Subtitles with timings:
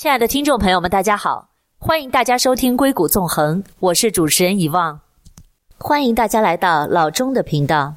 [0.00, 5.00] 亲爱的听众朋友们，大家好，欢迎大家收听《硅谷纵横》，我是主持人遗忘，
[5.76, 7.94] 欢迎大家来到老钟的频道。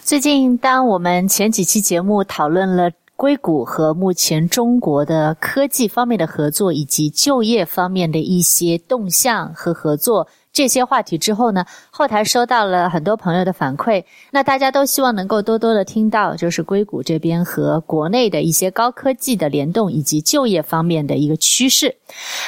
[0.00, 10.28] 最近，当我们前几期节目讨论了硅谷和目前中国的科技方面的合作，以及就业方面的一些动向和合作。
[10.58, 21.94] 这些话题之后呢，后台收到了很多朋友的反馈，那大家都希望能够多多的听到，就是硅谷这边和国内的一些高科技的联动以及就业方面的一个趋势。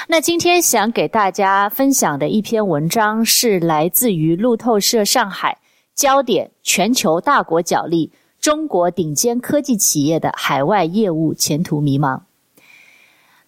[0.08, 5.56] 那今天想给大家分享的一篇文章是来自于路透社上海，
[5.94, 12.18] 焦点全球大国角力，中国顶尖科技企业的海外业务前途迷茫。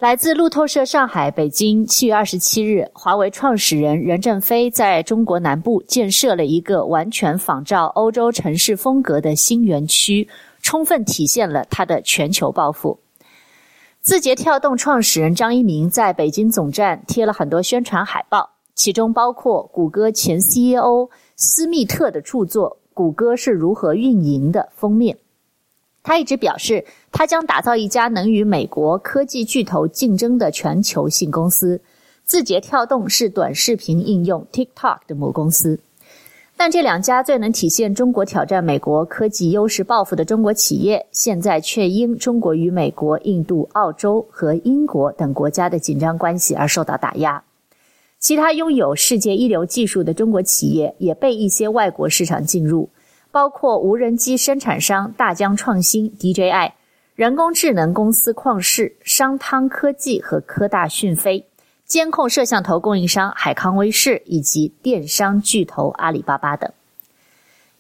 [0.03, 10.29] 来自路透社上海、北京，七月二十七日，华为创始人任正非在中国南部建设了一个完全仿照欧洲城市风格的新园区，
[10.61, 12.99] 充分体现了他的全球抱负。
[14.01, 25.17] 字节跳动创始人张一鸣在北京总站贴了很多宣传海报，其中包括谷歌前 CEO 斯密特的著作《谷歌是如何运营的》封面。
[26.03, 31.81] 他一直表示，他将打造一家能与美国科技巨头竞争的全球性公司。
[32.25, 35.79] 字节跳动是短视频应用 TikTok 的母公司，
[36.57, 47.43] 但这两家最能体现中国挑战美国科技优势抱负的中国企业，现在却因中国与美国、印度、澳洲和英国等国家的紧张关系而受到打压。
[48.21, 52.89] 其他拥有世界一流技术的中国企业也被一些外国市场进入。
[53.33, 56.73] 包括无人机生产商大疆创新 （DJI）、
[57.15, 61.47] 人工智能公司旷视、商汤科技和科大讯飞、
[61.87, 66.71] 监控摄像头供应商海康威视以及电商巨头阿里巴巴等。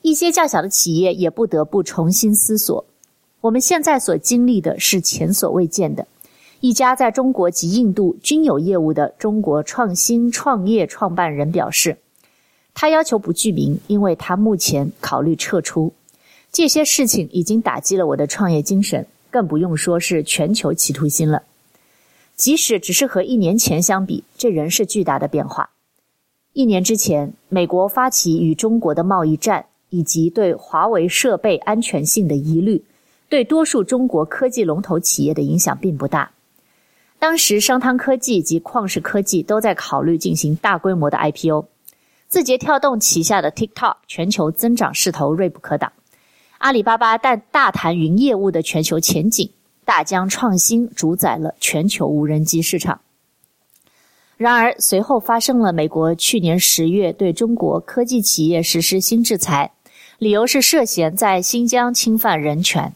[0.01, 2.83] 一些较小的企业也不得不重新思索：
[3.43, 6.07] 我们现在所经历的是前所未见的。
[6.61, 11.99] 一家在中国及印度均有业务的中国创新创业创办人表示。
[12.75, 15.93] 他要求不具名，因为他目前考虑撤出。
[16.51, 21.43] 这些事情已经打击了我的创业精神，更不用说是全球企图心了。
[22.35, 25.71] 即使只是和一年前相比，这仍是巨大的变化。
[26.55, 32.83] 一年之前，美国发起与中国的贸易战，以及对华为设备安全性的疑虑，
[33.29, 36.33] 对多数中国科技龙头企业的影响并不大。
[37.19, 41.67] 当时，商汤科技及旷视科技都在考虑进行大规模的 IPO。
[42.33, 45.93] 字节跳动旗下的 TikTok 全球增长势头锐不可挡，
[46.57, 49.51] 阿里巴巴但大谈云业务的全球前景，
[49.85, 53.03] 大疆创新主宰了全球无人机市场。
[54.39, 59.71] 然而，随后发生了美国去年十月对中国科技企业实施新制裁，
[60.17, 62.95] 理由是涉嫌在新疆侵犯人权。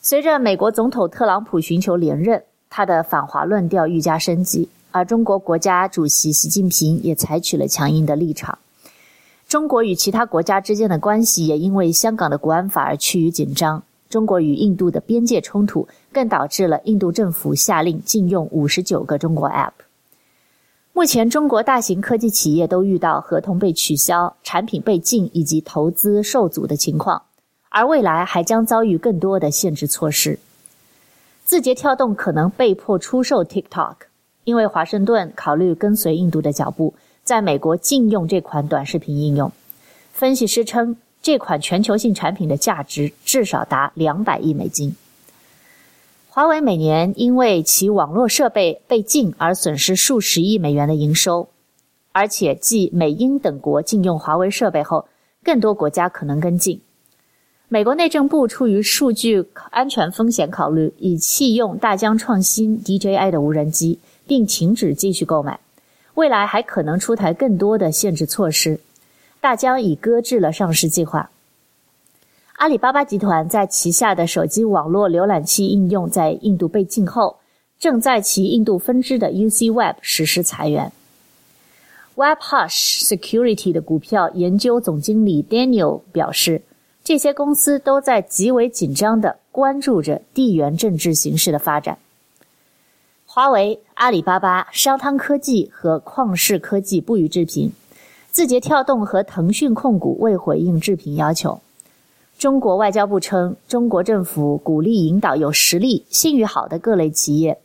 [0.00, 4.70] 随着美国总统特朗普寻求连任，他的反华论调愈加升级。
[4.94, 8.58] 而中国国家主席习近平也采取了强硬的立场。
[9.52, 13.82] 中国与其他国家之间的关系也因为香港的国安法而趋于紧张。
[14.08, 19.72] 中国与印度的边界冲突更导致了印度政府下令禁用五十九个中国 App。
[20.94, 27.20] 目前，中国大型科技企业都遇到合同被取消、产品被禁以及投资受阻的情况，
[27.68, 30.38] 而未来还将遭遇更多的限制措施。
[31.44, 33.96] 字节跳动可能被迫出售 TikTok。
[34.44, 36.94] 因为华盛顿考虑跟随印度的脚步，
[37.24, 39.52] 在美国禁用这款短视频应用。
[40.12, 44.96] 分析师称，这款全球性产品的价值至少达两百亿美金。
[46.28, 51.48] 华为每年因为其网络设备被禁而损失数十亿美元的营收，
[52.12, 55.06] 而且继美英等国禁用华为设备后，
[55.44, 56.80] 更多国家可能跟进。
[57.68, 63.98] 美国内政部出于数据安全风险考虑，已弃用大疆创新 DJI 的无人机。
[64.24, 65.58] 并停止继续购买，
[66.14, 68.80] 未来还可能出台更多的限制措施。
[69.40, 71.30] 大疆已搁置了上市计划。
[72.54, 77.38] 阿里巴巴集团在旗下的手机网络浏览器应用在印度被禁后，
[77.78, 80.92] 正在其印度分支的 UC Web 实施裁员。
[82.14, 86.62] Webhush Security 的股票研究总经理 Daniel 表示，
[87.02, 91.98] 这些公司都在极为紧张地关注着地缘政治形势的发展。
[93.34, 97.72] 华为、阿里巴巴、商汤科技和旷视科技不予置评，
[98.30, 101.58] 字节跳动和腾讯控股未回应置评要求。
[102.36, 107.58] 中国外交部称，中国政府鼓励引导有实力、信誉好的各类企业，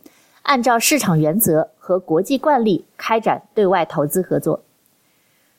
[0.43, 4.61] 按照市场原则和国际惯例开展对外投资合作。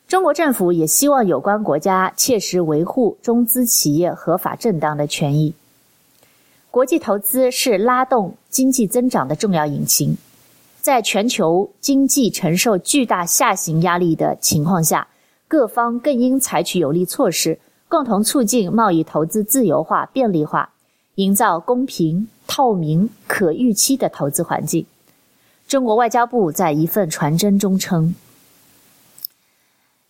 [0.07, 5.53] 中国政府也希望有关国家切实维护中资企业合法正当的权益。
[6.71, 10.17] 国际投资是拉动经济增长的重要引擎。
[10.81, 15.07] 在全球经济承受巨大下行压力的情况下，
[15.47, 20.71] 各方更应采取有力措施，共同促进贸易投资自由化、便利化，
[21.15, 24.85] 营造公平、透明、可预期的投资环境。
[25.67, 28.15] 中国外交部在一份传真中称，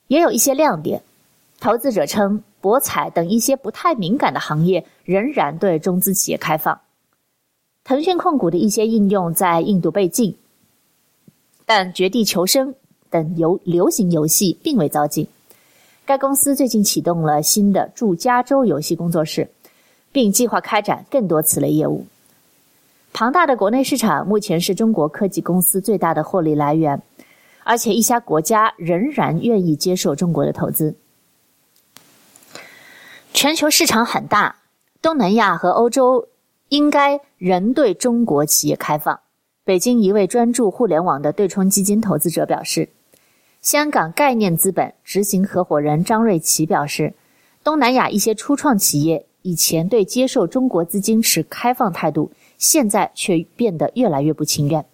[0.07, 1.01] 也有一些亮点。
[1.59, 6.79] 投资者称，博彩等一些不太敏感的行业仍然对中资企业开放。
[7.83, 10.35] 腾讯控股的一些应用在印度被禁。
[11.65, 12.69] 但《绝地求生》
[13.09, 15.27] 等游流行游戏并未遭禁。
[16.05, 19.47] 该公司最近启动了新的驻加州游戏工作室，
[20.11, 22.05] 并计划开展更多此类业务。
[23.13, 26.99] 庞大的国内市场目前是中国科技公司最大的获利来源，
[27.63, 30.95] 而且一些国家仍然愿意接受中国的投资。
[33.31, 34.55] 全球市场很大，
[35.03, 36.27] 东南亚和欧洲
[36.69, 39.19] 应该仍对中国企业开放。
[39.63, 42.89] 北京一位专注互联网的对冲基金投资者表示，
[43.61, 47.13] 香港概念资本执行合伙人张瑞琪表示，
[47.63, 54.85] 东南亚一些初创企业以前对接受中国资金持开放态度，现在却变得越来越不情愿。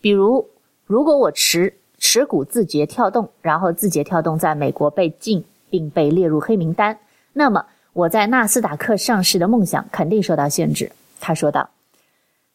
[0.00, 0.48] 比如，
[0.84, 6.98] 如果我持持股字节跳动，然后字节跳动在美国被禁并被列入黑名单，
[7.34, 10.90] 那么我在纳斯达克上市的梦想肯定受到限制。
[11.20, 11.68] 他说道。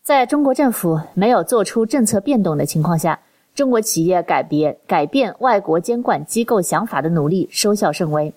[0.02, 3.20] 在中国政府没有做出政策变动的情况下，
[3.56, 8.34] 中国企业改变改变外国监管机构想法的努力收效甚微。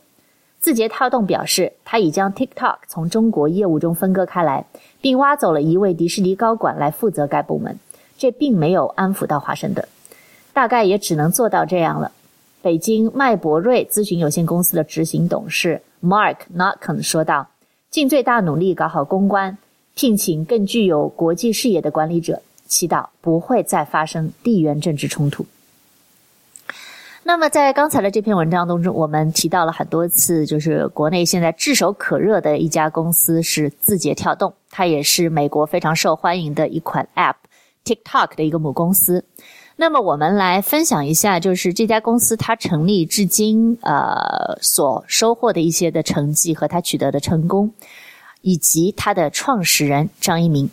[0.61, 4.65] 字节跳动表示，他已将 TikTok 从中国业务中分割开来，
[5.01, 7.79] 并挖走了一位迪士尼高管来负责该部门。
[8.17, 9.87] 这并没有安抚到华盛顿，
[10.53, 12.13] 大概也只能做到这样了。
[12.63, 17.49] 北京麦博瑞咨询有限公司的执行董事 Mark Nocken 说道
[17.91, 19.59] ：“尽最大努力搞好公关。”
[19.97, 25.47] 聘请更具有国际视野的管理者，祈祷不会再发生地缘政治冲突。
[27.23, 37.37] 那么，在刚才的这篇文章当中，我们提到了很多次，就是国内现在炙手可热的一家公司是字节跳动，它也是美国非常受欢迎的一款 App
[37.87, 39.25] TikTok 的一个母公司。
[39.77, 47.73] 那么，我们来分享一下，就是这家公司它成立至今，呃，所收获的一些的成绩和它取得的成功。
[48.47, 50.71] 以及他的创始人张一鸣。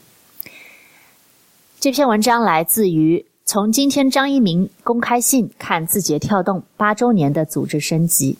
[1.79, 8.37] 这篇文章来自于从今天张一鸣公开信看字节跳动八周年的组织升级。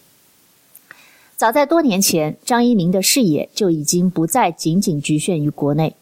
[1.36, 5.96] 早在多年前，张一鸣的视野就已经不再仅仅局限于国内。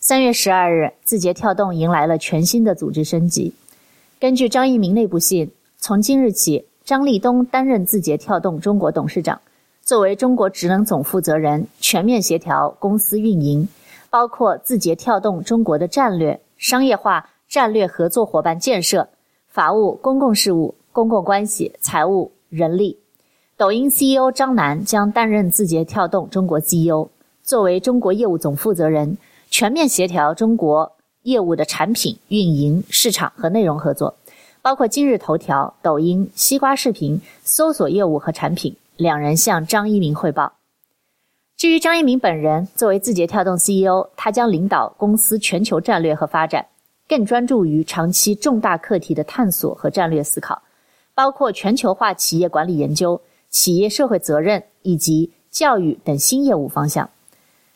[0.00, 3.52] 三月十二日，字节跳动迎来了全新的组织升级。
[4.18, 9.38] 根据张一鸣内部信，从今日起，张立东担任字节跳动中国董事长。
[9.84, 13.68] 作为中国职能总负责人，全面协调公司运营，
[14.08, 19.06] 包括字节跳动中国的战略、商业化、战略合作伙伴建设、
[19.46, 22.98] 法务、公共事务、公共关系、财务、人力。
[23.58, 27.10] 抖音 CEO 张楠将担任字节跳动中国 CEO，
[27.42, 29.18] 作为中国业务总负责人，
[29.50, 30.92] 全面协调中国
[31.24, 34.14] 业务的产品运营、市场和内容合作，
[34.62, 38.74] 包括今日头条、抖音、西瓜视频、搜索业务和产品。
[38.96, 40.54] 两人向张一鸣汇报。
[41.56, 46.66] 至于张一鸣本人，作为字节跳动 CEO，他将领导公司全球战略和发展，
[47.08, 50.62] 更专注于长期重大课题的探索和战略思考，
[51.14, 57.08] 包括全球化企业管理研究、企业社会责任以及教育等新业务方向。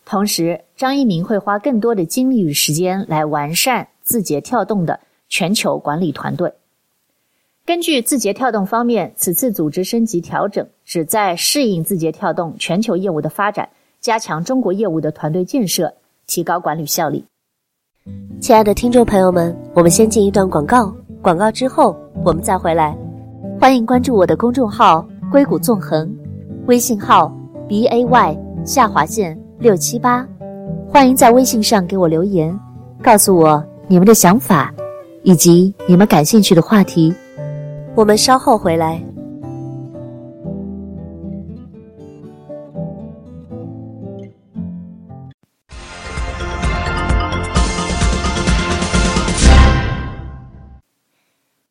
[0.05, 4.99] 同时，张一鸣会花更多的精力与时间来完善字节跳动的
[5.29, 6.53] 全球管理团队。
[7.69, 13.69] 根据字节跳动方面，此次组织升级调整旨在适应字节跳动全球业务的发展，
[14.01, 15.93] 加强中国业务的团队建设，
[16.27, 17.23] 提高管理效率。
[18.41, 21.95] 亲爱的听众朋友们，我们先进一段广告，广告之后
[22.25, 22.97] 我们再回来。
[23.61, 26.11] 欢迎关注我的公众号“硅谷纵横”，
[26.69, 27.31] 微信号
[27.69, 30.27] b a y 下划线六七八。
[30.91, 32.59] 欢迎在微信上给我留言，
[33.03, 34.73] 告诉我你们的想法
[35.23, 37.15] 以及你们感兴趣的话题。
[37.99, 39.03] 我们稍后回来。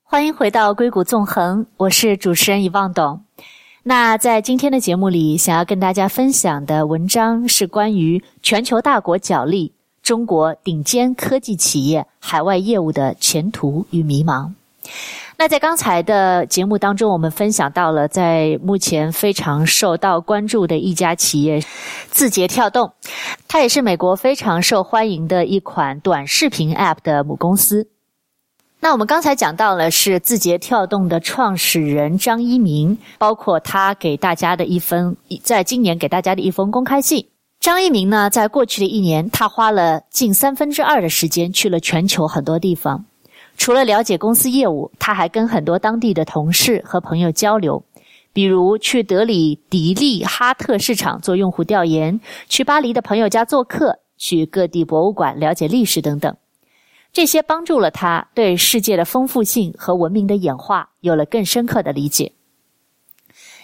[0.04, 3.22] 欢迎回到硅谷纵横，我是主持人遗忘董。
[3.84, 9.72] 那在今天的节目里，想要跟大家分享的文章是关于全球大国角力，
[10.04, 14.52] 中国顶尖科技企业海外业务的前途与迷茫。
[15.40, 21.62] 那在刚才的节目当中，我们分享到了在目前非常受到关注的一家企业——
[22.10, 22.92] 字节跳动，
[23.48, 27.88] 它也是美国非常受欢迎的一款短视频 App 的母公司。
[28.80, 37.28] 那我们刚才讲到了是字节跳动的创始人张一鸣，包括他给大家的一封，在今年给大家的一封公开信。
[37.60, 43.06] 张一鸣呢，在过去的一年，他花了近三分之二的时间去了全球很多地方，
[43.58, 47.84] 除了了解公司业务，他还跟很多当地的同事和朋友交流，
[48.32, 56.34] 比如去德里迪利哈特市场做用户调研，去巴黎的朋友家做客，去各地博物馆了解历史等等。
[57.12, 62.34] 这些帮助了他对世界的丰富性和文明的演化有了更深刻的理解。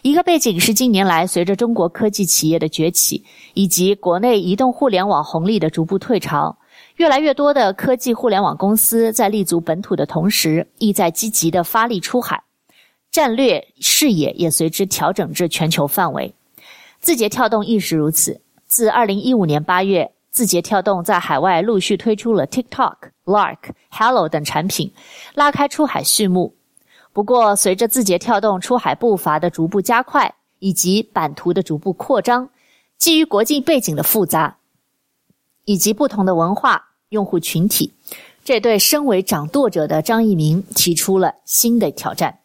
[0.01, 3.23] 一个背景是近年来随着中国科技企业的崛起，
[3.53, 6.57] 以及国内移动互联网红利的逐步退潮，
[6.95, 12.43] 越来越多的科技互联网公司在立足本土的同时，意在积极的发力出海，
[13.11, 16.33] 战略视野也随之调整至全球范围。
[16.99, 18.41] 字节跳动亦是如此。
[18.67, 22.95] 自二零一五年八月，字节跳动在海外陆续推出了 TikTok、
[23.25, 23.57] Lark、
[23.89, 24.91] Hello 等产品，
[25.33, 26.55] 拉开出海序幕。
[27.11, 32.49] 不过，随着字节跳动出海步伐的逐步加快，以及版图的逐步扩张，
[32.97, 34.57] 基于国际背景的复杂，
[35.65, 37.93] 以及不同的文化用户群体，
[38.43, 42.39] 这对身为掌舵者的张一鸣提出了新的挑战。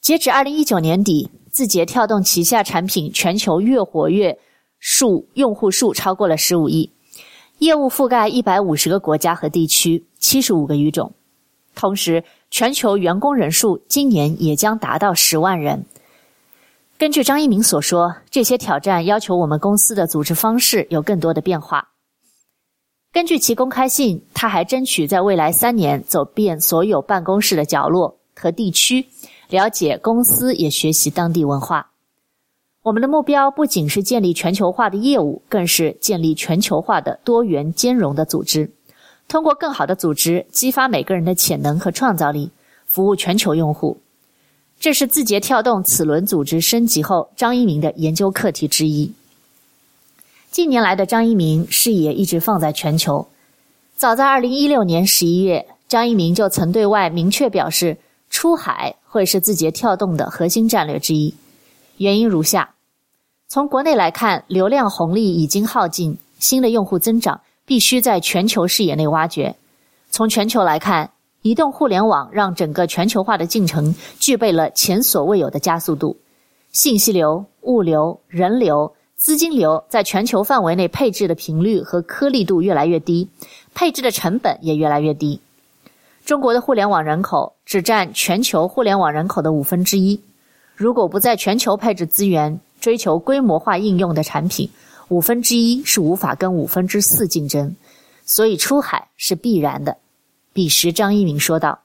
[0.00, 4.38] 截止二零一九年底，字节跳动旗下产品全球月活跃
[4.78, 6.92] 数用户数超过了十五亿，
[7.58, 11.14] 业务覆盖一百五十个国家和地区，七十五个语种。
[11.74, 15.86] 同时，全球员工人数今年也将达到十万人。
[17.04, 21.86] 根据张一鸣所说，这些挑战要求我们公司的组织方式有更多的变化。
[23.12, 29.04] 根据其公开信，他还争取在未来三年走遍所有办公室的角落和地区，
[29.50, 31.90] 了解公司，也学习当地文化。
[32.80, 38.72] 我们的目标不仅是建立全球化的业务，更是建立全球化的多元兼容的组织。
[39.28, 42.50] 通过更好的组织，激发每个人的潜能和创造力，
[42.86, 44.00] 服务全球用户。
[44.84, 49.14] 这是字节跳动此轮组织升级后张一鸣的研究课题之一。
[50.50, 53.26] 近年来的张一鸣视野一直放在全球。
[53.96, 57.96] 早在二零一六年十一月，张一鸣就曾对外明确表示，
[58.28, 61.34] 出海会是字节跳动的核心战略之一。
[61.96, 62.74] 原因如下。
[63.48, 69.56] 从国内来看，流量红利已经耗尽，新的用户增长必须在全球视野内挖掘。
[70.10, 71.12] 从全球来看，
[71.44, 76.16] 移动互联网让整个全球化的进程具备了前所未有的加速度，
[76.72, 83.28] 信息流、物流、人流、资金流在全球范围内配置的频率和颗粒度越来越低，
[83.74, 85.38] 配置的成本也越来越低。
[86.24, 90.18] 中国的互联网人口只占全球互联网人口的五分之一，
[90.74, 94.70] 如果不在全球配置资源，追求规模化应用的产品，
[95.08, 97.76] 五分之一是无法跟五分之四竞争，
[98.24, 99.98] 所以出海是必然的。
[100.54, 101.80] 彼时，张一鸣说道：“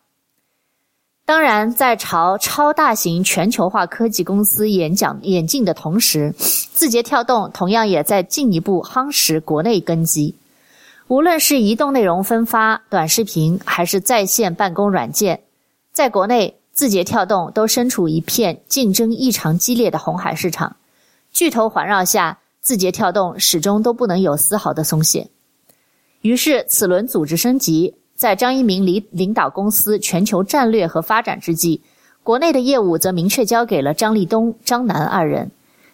[1.25, 10.35] 当然，在朝超大型全球化科技公司演讲演进的同时，字节跳动同样也在进一步夯实国内根基。
[11.07, 15.41] 无论是移动内容分发、短视频，还是在线办公软件，
[15.91, 20.75] 在国内，字节跳动都身处一片竞争异常激烈的红海市场。”
[21.33, 25.27] 巨头环绕下，字节跳动始终都不能有丝毫的松懈。
[26.21, 31.81] 于是，此轮组织升级，在张一鸣领领导公司全球战略和发展之际，
[32.21, 35.51] 国内的业务则明确交给了张立东、张楠二人。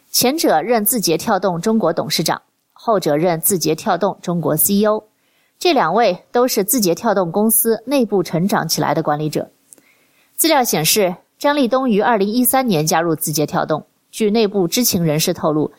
[0.09, 2.41] 前者任字节跳动中国董事长，
[2.73, 5.03] 后者任字节跳动中国 CEO。
[5.59, 9.51] 这两位都是字节跳动公司内部成长起来的管理者。
[10.35, 13.85] 资料显示，张立东于二零一三年加入字节跳动。
[14.09, 15.71] 据内部知情人士透露，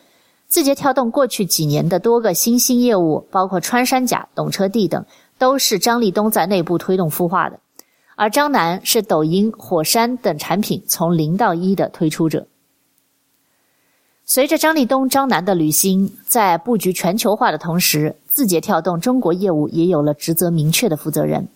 [0.47, 5.03] 字节跳动过去几年的多个新兴业务，包括穿山甲、懂车帝等，
[5.37, 7.59] 都是张立东在内部推动孵化的。
[8.15, 12.47] 而张楠是抖音、火山等产品从零到一的推出者。
[14.25, 21.47] 随着张立东、张楠的履新，在布局全球化的同时，字节跳动中国业务也有了职责明确的负责人。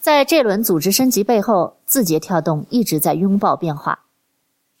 [0.00, 4.00] 在这轮组织升级背后，字节跳动一直在拥抱变化。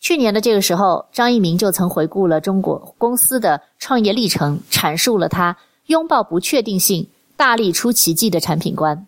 [0.00, 9.06] 去年的这个时候，张一鸣就曾回顾了中国公司的创业历程，阐述了他拥抱不确定性、大力出奇迹的产品观。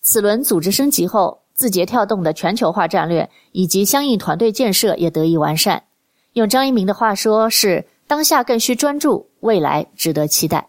[0.00, 5.84] 此轮组织升级后，字节跳动的全球化战略以及相应团队建设也得以完善。
[6.32, 10.68] 用张一鸣的话说是：“当下更需专注，未来值得期待。”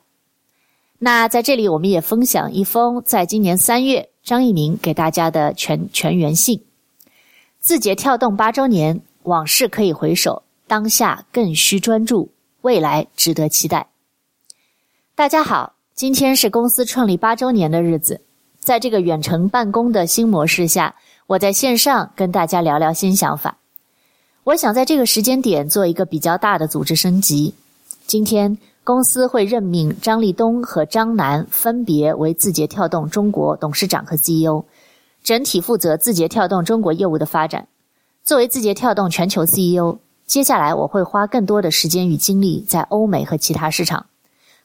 [1.00, 6.64] 那在这里，我们也分享一封在今年三月张一鸣给大家的全全员信：
[7.60, 9.02] 字节跳动八周年。
[9.24, 13.90] 往事可以回首，当下更需专注，未来值得期待。
[15.14, 18.22] 大家好，今天是公司创立八周年的日子，
[18.58, 20.96] 在这个远程办公的新模式下，
[21.28, 23.58] 我在线上跟大家聊聊新想法。
[24.46, 27.54] 我想在这个时间点做一个比较大的组织升级。
[28.08, 34.64] 今天公司会任命张立东和张楠分别为字节跳动中国董事长和 CEO，
[35.22, 37.68] 整体负责字节跳动中国业务的发展。
[38.24, 44.06] 作为字节跳动全球 CEO，接下来我会花更多的时间与精力在欧美和其他市场。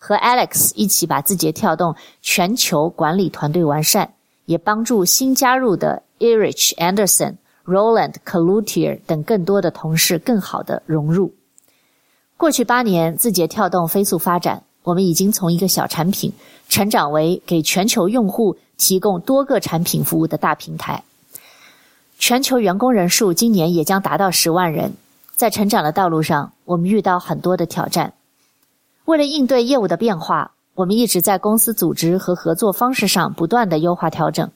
[0.06, 4.12] 和 Alex 一起把字节跳动全球管理团队完善，
[4.44, 11.32] 也帮助新加入的 Erich Anderson、Roland Cloutier 等更多的同事更好地融入。
[12.36, 16.30] 过去八年，字节跳动飞速发展，我们已经从一个小产品
[16.68, 21.02] 成长为给全球用户提供多个产品服务的大平台。
[22.18, 24.92] 全球员工人数今年也将达到十万人。
[25.34, 28.12] 在成长的道路上，我们遇到很多的挑战。
[29.04, 34.50] 为了应对业务的变化，我们一直在公司组织和合作方式上不断的优化调整，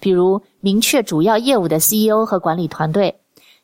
[0.00, 3.20] 比如明确主要业务的 CEO 和管理团队，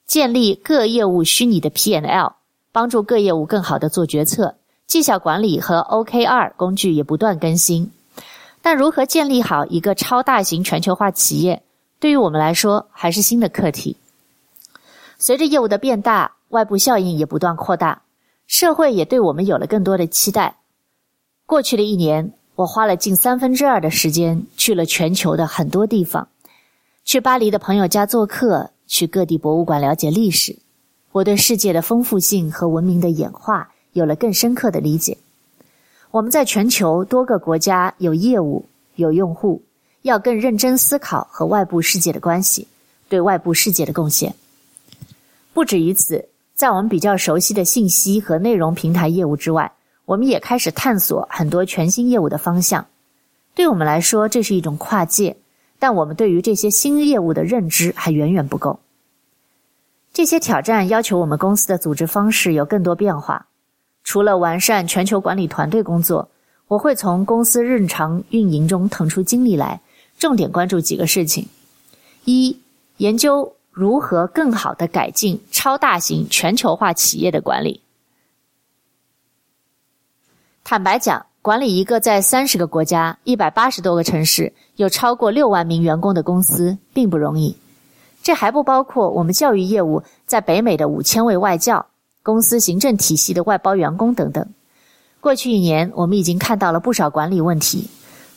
[0.07, 2.33] 建立各业务虚拟的 P&L，
[2.71, 4.55] 帮助各业务更好的做决策，
[4.87, 7.91] 绩效管理和 OKR 工具也不断更新。
[8.63, 11.63] 但如何建立好一个超大型全球化企业，
[11.99, 13.97] 对于我们来说还是新的课题。
[15.19, 18.03] 随着业务的变大，外部效应也不断扩大。
[18.51, 20.57] 社会也对我们有了更多的期待。
[21.47, 26.27] 过去的一年，我花了近三分之二的时间去了全球的很多地方，
[27.05, 30.59] 去巴黎的朋友家做客，去各地博物馆了解历史。
[31.13, 35.17] 我对世界的丰富性和文明的演化有了更深刻的理解。
[36.11, 38.65] 我们在全球多个国家有业务、
[38.97, 39.63] 有用户，
[40.03, 42.67] 要更认真思考和外部世界的关系，
[43.09, 44.35] 对外部世界的贡献。
[45.55, 46.30] 不止于此。
[46.61, 49.73] 在我们比较熟悉的信息和内容平台业务之外，
[50.05, 52.87] 我们也开始探索很多全新业务的方向。
[53.55, 55.39] 对我们来说，这是一种跨界，
[55.79, 58.79] 但我们对于这些新业务的认知还远远不够。
[60.13, 63.47] 这些挑战要求我们公司的组织方式有更多变化。
[64.05, 66.29] 除了完善全球管理团队工作，
[66.69, 69.81] 我会从公司日常运营中腾出精力来，
[70.19, 71.49] 重点关注几个事情：
[72.27, 72.59] 一、
[72.99, 73.55] 研究。
[73.81, 77.81] 如何更好地改进超大型全球化企业的管理？
[80.63, 87.57] 坦白讲，管理一个在三十个国家、一百八十多个城市、有超过六万名员工的公司并不容易。
[88.23, 91.87] 这还不包括我们教育业务在北美的五千位外教、
[92.23, 94.47] 公司行政体系的外包员工等等。
[95.23, 97.89] 过去一年，我们已经看到了不少管理问题。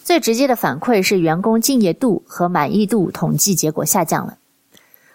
[0.06, 4.38] 最直接的反馈是员工敬业度和满意度统计结果下降了。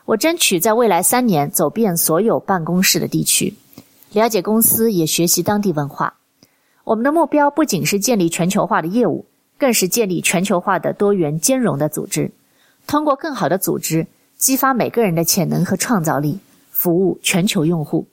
[0.08, 3.54] 我争取在未来三年走遍所有办公室的地区，
[4.12, 6.14] 了解公司，也学习当地文化。
[6.84, 9.26] 我们的目标不仅是建立全球化的业务，
[9.58, 12.30] 更是建立全球化的多元兼容的组织。
[12.86, 14.06] 通过更好的组织，
[14.38, 16.38] 激发每个人的潜能和创造力，
[16.70, 18.06] 服务全球用户。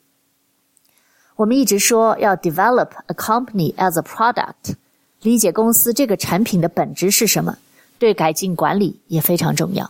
[1.38, 4.76] 我们一直说要 develop a company as a product，
[5.22, 7.58] 理解公司这个产品的本质是什么，
[7.98, 9.90] 对改进管理也非常重要。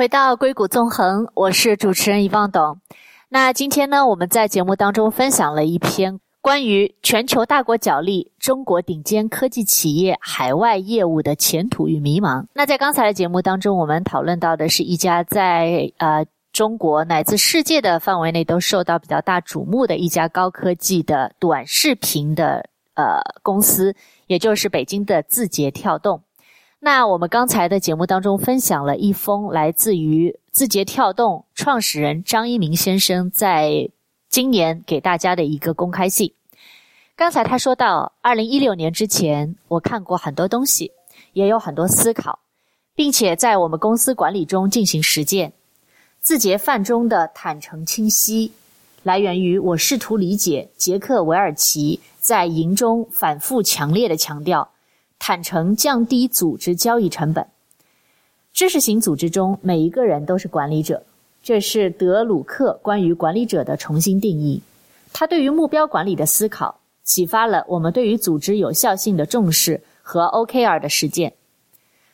[0.00, 2.80] 回到硅谷纵横，我是主持人一望董。
[3.28, 12.46] 那今天呢，我们在节目当中分享了一篇关于全球大国角力、中国顶尖科技企业海外业务的前途与迷茫。
[12.54, 23.94] 那在刚才的节目当中，我们讨论到的是一家在呃中国乃至世界的范围内都受到比较大瞩目的一家高科技的短视频的呃公司，
[24.28, 26.22] 也就是北京的字节跳动。
[26.82, 33.90] 那我们刚才的节目当中分享了一封来自于字节跳动创始人张一鸣先生在
[34.30, 36.32] 今年给大家的一个公开信。
[37.14, 40.90] 刚才他说到，二零一六年之前，我看过很多东西，
[41.34, 42.38] 也有很多思考，
[42.94, 45.52] 并且在我们公司管理中进行实践。
[46.18, 48.52] 字节范中的坦诚清晰，
[49.02, 54.70] 来源于我试图理解杰克韦尔奇在《营》中反复强烈的强调。
[55.20, 57.46] 坦诚降低组织交易成本。
[58.54, 61.04] 知识型组织中，每一个人都是管理者，
[61.42, 64.62] 这是德鲁克关于管理者的重新定义。
[65.12, 71.34] 他对于目标管理的思考，启发了我们对于组织有效性的重视和 OKR 的实践。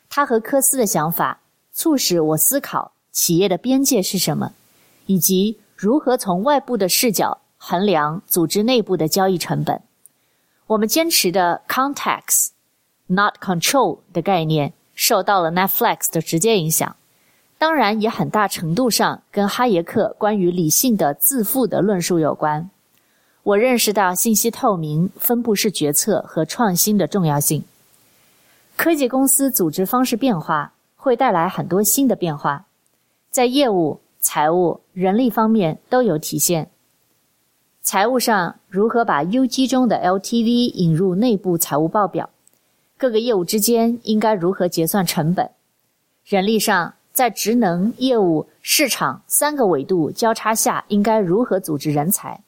[0.09, 1.39] 他和科斯的想法
[1.71, 4.51] 促使我思考企业的边界是什么，
[5.05, 9.81] 以及如何从外部的视角衡量组织内部的交易成本。
[10.67, 12.49] 我们坚持的 context
[13.07, 16.95] not control 的概念受到了 Netflix 的直接影响，
[17.57, 22.69] 当然也很大程度上跟哈耶克关于理性的自负的论述有关。
[23.43, 27.63] 我认识到信息透明、分布式决策和创新的重要性。
[28.75, 32.65] 科技公司组织方式变化会带来很多新的变化，
[33.31, 36.69] 在业务、财务、人力方面都有体现。
[37.81, 42.29] 财务上，如何把 UG 中的 LTV 引入内部财务报表？
[42.97, 45.49] 各个业务之间应该如何结算成本？
[46.25, 52.41] 人力上，在职能、业务、市场三个维度交叉下，应该如何组织人才？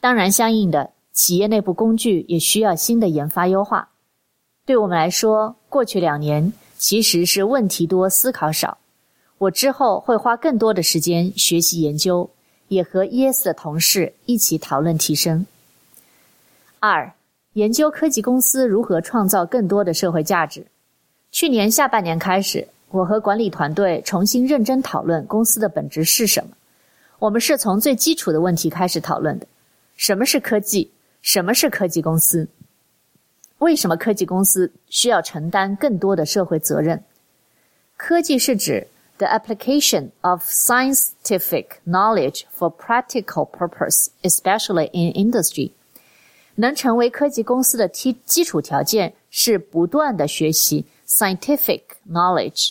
[0.00, 3.88] 当然，相应的，企业内部工具也需要新的研发优化。
[4.66, 8.78] 对我们来说，过去两年其实是问题多、思考少。
[9.38, 12.30] 我之后会花更多的时间学习研究。
[12.68, 15.44] 也和 ES 的同事一起讨论提升。
[16.78, 17.12] 二、
[17.54, 20.64] 研究科技公司如何创造更多的社会价值。
[21.32, 26.50] 去年下半年开始，我和管理团队重新认真讨论公司的本质是什么。
[27.18, 29.46] 我们是从最基础的问题开始讨论的：
[29.96, 30.90] 什么是科技？
[31.22, 32.46] 什么是科技公司？
[33.58, 37.02] 为什么科技公司需要承担更多的社会责任？
[37.96, 38.86] 科技是指。
[39.18, 45.72] The application of scientific knowledge for practical purpose, especially in industry，
[46.54, 52.70] 能成为科技公司的基基础条件是不断的学习 scientific knowledge。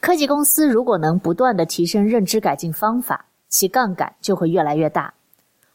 [0.00, 5.14] 科技公司如果能不断的提升认知改进方法，其杠杆就会越来越大。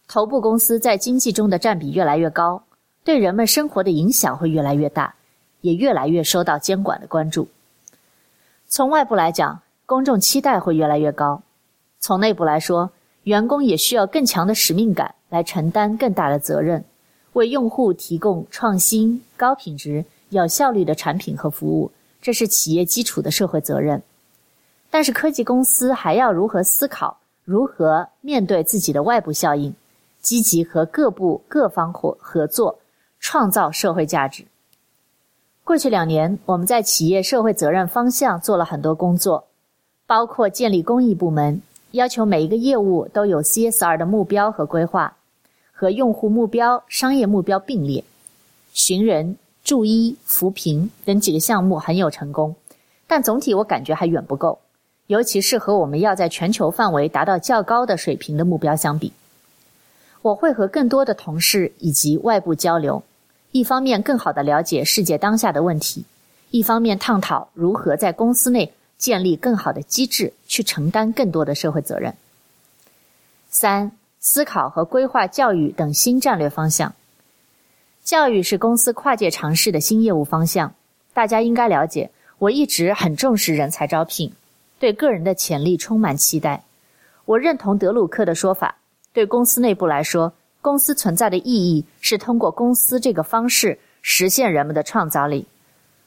[0.08, 2.64] 头部公司在经济中的占比越来越高，
[3.04, 5.16] 对人们生活的影响会越来越大，
[5.62, 7.48] 也越来越受到监管的关注。
[8.68, 11.42] 从外部来讲，公众期待会越来越高；
[12.00, 12.92] 从内部来说，
[13.24, 16.84] 员工也需要更强的使命感来承担更大的责任，
[17.34, 24.02] 为用户提供创新、高品质、有效率的产品和服务，这是企业基础的社会责任。
[24.90, 29.76] 但是，科技公司还要如何思考，如何面对自己的外部效应，
[30.22, 32.80] 积极和各部各方合合作，
[33.20, 34.46] 创造社会价值。
[35.66, 39.48] 过去两年，我们在企业社会责任方向做了很多工作，
[40.06, 41.62] 包括建立公益部门，
[41.92, 45.17] 要求每一个业务都有 CSR 的目标和规划，
[45.80, 48.04] 和用户目标、商业目标并列。
[48.74, 52.56] 寻人、助医、扶贫等几个项目很有成功，
[53.06, 54.58] 但总体我感觉还远不够，
[55.06, 59.14] 尤其是和我们要在全球范围达到较高的水平的目标相比。
[60.24, 63.04] 我会和更多的同事以及外部交流。
[63.52, 66.04] 一方面更好地了解世界当下的问题，
[66.50, 72.16] 一方面探讨如何在公司内建立更好的机制，去承担更多的社会责任。
[73.50, 73.92] 三、
[74.30, 76.94] 思考和规划教育等新战略方向。
[78.04, 80.74] 教育是公司跨界尝试的新业务方向。
[81.14, 84.30] 大家应该了解，我一直很重视人才招聘，
[84.80, 86.62] 对个人的潜力充满期待。
[87.24, 88.76] 我认同德鲁克的说法，
[89.14, 90.34] 对公司内部来说。
[90.60, 95.48] 公司存在的意义是通过公司这个方式实现人们的创造力。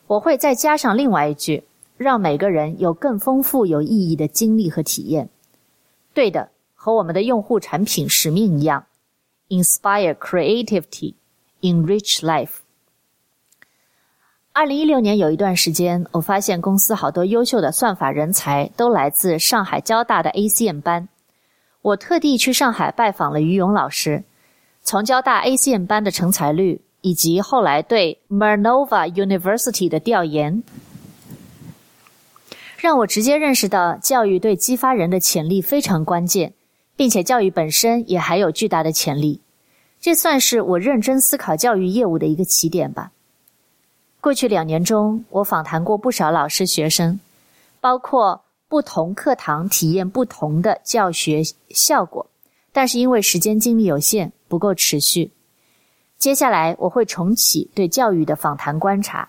[0.07, 1.65] 我会再加上另外一句：
[1.97, 5.31] 让每个人有更丰富、有意义的经历和体验。
[6.13, 6.51] 对的，
[6.83, 8.87] 和我们的用户产品使命一样
[9.51, 11.13] ：Inspire creativity,
[11.61, 12.53] enrich life。
[14.55, 21.07] 二零一六年有一段时间，我发现公司好多优秀的算法人才都来自上海交大的 ACM 班。
[21.83, 24.25] 我特地去上海拜访了于勇老师。
[24.83, 30.63] 从交大 ACM 班的成才率，以及后来对 Milnova University 的调研，
[32.79, 36.55] 让我直接认识到教育对激发人的潜力非常关键，
[37.01, 39.41] 并且教育本身也还有巨大的潜力。
[40.03, 43.11] 这算是我认真思考教育业务的一个起点吧。
[44.21, 47.19] 过去两年中，我访谈过不少老师、学生，
[47.81, 52.27] 包括不同课堂体验不同的教学效果，
[52.71, 54.31] 但是因为时间精力有限。
[54.47, 55.31] 不够持续。
[56.19, 59.27] 接下来我会重启对教育的访谈观察。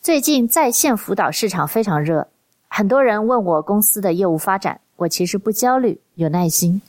[0.00, 2.26] 最近在线辅导市场非常热，
[2.66, 6.80] 很多人问我公司的业务发展，我其实不焦虑，有耐心。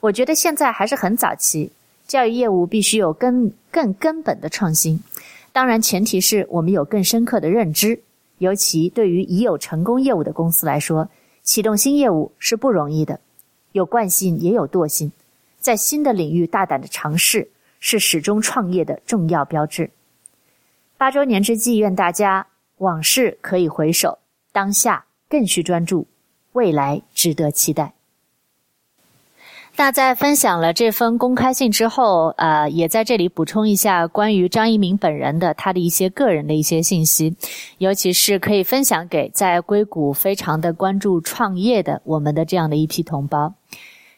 [0.00, 1.70] 我觉得现在还是很早期，
[2.06, 5.00] 教育业务必须有更更根本的创新。
[5.52, 8.00] 当然，前提是我们有更深刻的认知。
[8.38, 11.08] 尤其对于已有成功业务的公司来说，
[11.44, 13.20] 启动新业务是不容易的，
[13.70, 15.12] 有惯性也有惰性。
[15.60, 19.88] 在新的领域大胆的尝试，是始终创业的重要标志。
[20.98, 22.44] 八周年之际，愿大家
[22.78, 24.18] 往事可以回首，
[24.50, 26.08] 当下更需专注，
[26.52, 27.92] 未来值得期待。
[29.74, 37.34] 那在分享了这封公开信之后，呃，也在这里补充一下关于张一鸣本人的他的一些个人的一些信息，
[37.78, 43.54] 尤其是可以分享给在硅谷非常的关注创业的我们的这样的一批同胞。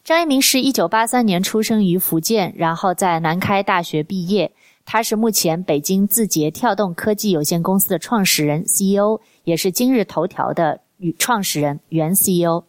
[0.03, 4.53] 张一鸣是一九八三年出生于福建，然后在南开大学毕业。
[4.85, 10.81] 他是目前北京字节跳动科技有限公司的创始人 CEO，也是今日头条的
[11.19, 12.65] 创始人原 CEO。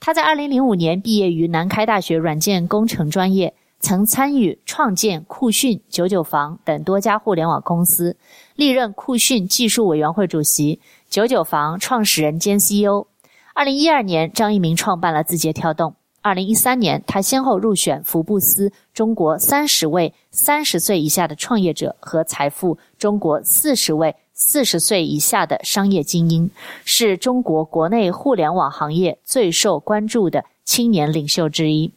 [0.00, 8.16] 他在二零零五年毕业于南开大学软件工程专业，曾参与创建酷讯、九九房等多家互联网公司，
[8.56, 13.08] 历任酷讯技术委员会主席、九九房创始人兼 CEO。
[13.52, 15.94] 二零一二年，张一鸣创办了字节跳动。
[16.22, 24.16] 二零一三年，他先后入选福布斯中国三十位三十岁以下的创业者和财富中国四十位。
[24.42, 26.50] 四十岁以下的商业精英，
[26.86, 31.92] 是中国国内互联网行业最受关注的青年领袖之一。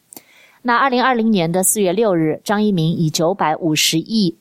[0.62, 4.38] 那二零二零年的四月六日，张一鸣以九百五十亿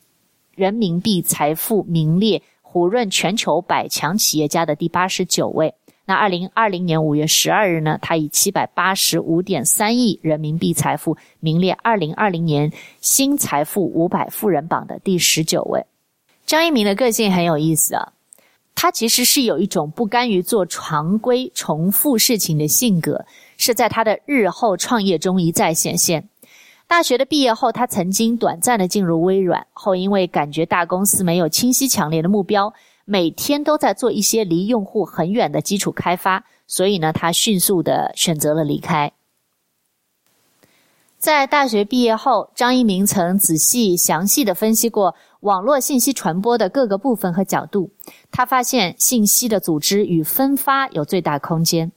[0.56, 5.72] 人民币财富名列胡润全球百强企业家的第八十九位。
[6.04, 15.86] 那二零二零年五月十二日呢，他以七百八十五点三亿人民币财富名列二零二零年新财富五百富人榜的第十九位。
[16.46, 18.12] 张一鸣的个性很有意思啊，
[18.74, 23.24] 他其实是有一种不甘于做常规重复事情的性格，
[23.56, 26.28] 是在他的日后创业中一再显现。
[26.86, 32.74] 大学的毕业后，他曾经短暂的进入微软，后因为感觉大公司没有清晰强烈的目标，
[33.06, 39.10] 每天都在做一些离用户很远的基础开发，所以呢，他迅速的选择了离开。
[41.22, 45.14] 在大学毕业后，张一鸣曾仔细详细的分析过。
[45.42, 47.92] 网络信息传播的各个部分和角度，
[48.32, 51.92] 他发现信息的组织与分发有最大空间。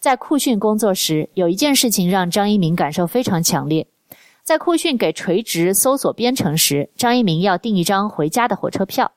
[0.00, 3.86] 在酷讯工作时，有一件事情让张一鸣感受非常强烈。
[4.42, 9.12] 在酷讯给垂直搜索编程时，张一鸣要订一张回家的火车票。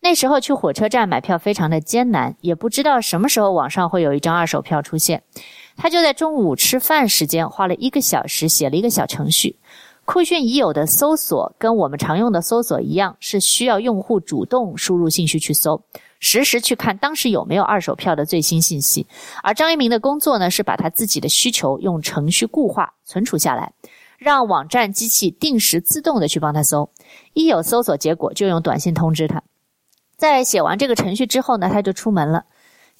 [0.00, 5.24] 那时候去火车站买票非常的艰难，也不知道什么时候网上会有一张二手票出现。
[5.76, 9.58] 他就在中午吃饭时间花了一个小时写了一个小程序。
[10.04, 15.80] 酷讯已有的搜索跟我们常用的搜索一样，是需要用户主动输入信息去搜，
[16.18, 19.06] 实时去看当时有没有二手票的最新信息。
[19.44, 23.72] 而张一鸣的工作呢，是把他自己的需求用程序固化存储下来，
[24.18, 26.90] 让网站机器定时自动的去帮他搜，
[27.32, 29.40] 一有搜索结果就用短信通知他。
[30.16, 32.44] 在写完这个程序之后呢，他就出门了。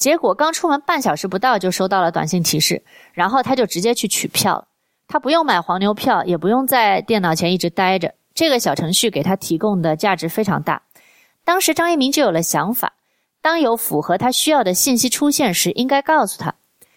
[0.02, 4.66] 结果刚出门半小时不到就收到了短信提示，然后他就直接去取票了。
[5.06, 8.12] 他不用买黄牛票，也不用在电脑前一直待着。
[8.34, 10.82] 这个小程序给他提供的价值非常大。
[11.44, 12.94] 当时张一鸣就有了想法：
[13.40, 16.52] 当有符合他需要的信息出现时，应该告诉他。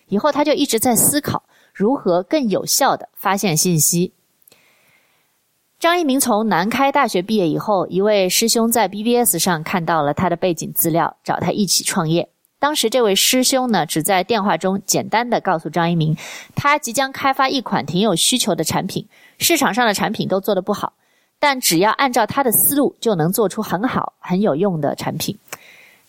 [0.07, 1.43] 以后他就一直在思考
[1.75, 4.13] 如何更有效地发现信息。
[5.77, 12.27] 张一鸣从南开大学毕业以后，一位师兄在 BBS 上看到了他的背景资料，找他一起创业。
[12.65, 16.17] 当时这位师兄呢，只在电话中简单的告诉张一鸣，
[16.55, 20.93] 他即将开发一款挺有需求的产品，市场上的产品都做得不好，
[21.37, 25.37] 但只要按照他的思路，就能做出很好很有用的产品。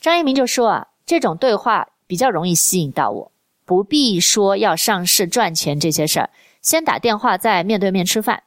[0.00, 3.30] 张一鸣就说啊，这种对话比较容易吸引到我，
[3.66, 6.30] 不必说要上市赚钱这些事儿，
[6.62, 8.42] 先打电话再面对面吃饭。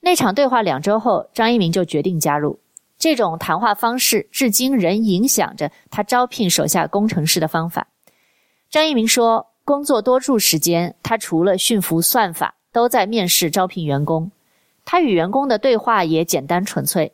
[0.00, 2.58] 那场对话两周后，张一鸣就决定加入。
[3.02, 7.88] 这种谈话方式至今仍影响着他招聘手下工程师的方法。
[8.70, 14.30] 张一鸣说，工作多数时间，他除了驯服算法，都在面试招聘员工。
[14.84, 17.12] 他与员工的对话也简单纯粹，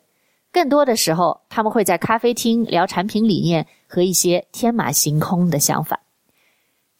[0.51, 5.99] 更多的时候，他们会在咖啡厅聊产品理念和一些天马行空的想法。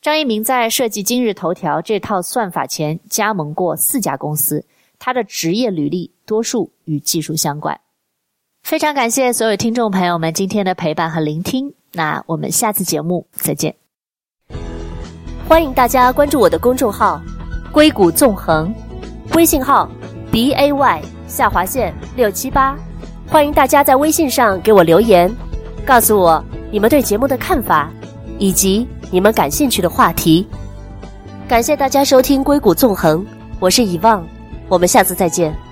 [0.01, 4.65] 张一鸣在设计今日头条这套算法前，加盟过四家公司，
[4.97, 7.79] 他的职业履历多数与技术相关。
[8.63, 13.75] 非常感谢所有听众朋友们今天的陪伴和聆听，那我们下次节目再见。
[15.47, 17.19] 欢迎大家关注我的公众号
[17.73, 18.71] “硅谷纵横”，
[19.33, 19.89] 微信号
[20.31, 22.77] b a y 下划线六七八。
[23.27, 25.35] 欢迎大家在微信上给我留言，
[25.85, 27.91] 告诉我你们对节目的看法，
[28.37, 30.47] 以及你们感兴趣的话题。
[31.47, 33.25] 感谢大家收听《硅谷纵横》，
[33.59, 34.23] 我是遗忘，
[34.67, 35.68] 我们下次再见。